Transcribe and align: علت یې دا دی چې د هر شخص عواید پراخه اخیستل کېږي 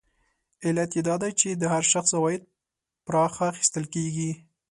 علت 0.65 0.91
یې 0.97 1.01
دا 1.09 1.15
دی 1.21 1.31
چې 1.39 1.49
د 1.53 1.63
هر 1.73 1.83
شخص 1.91 2.09
عواید 2.17 2.43
پراخه 3.05 3.43
اخیستل 3.51 3.85
کېږي 3.93 4.31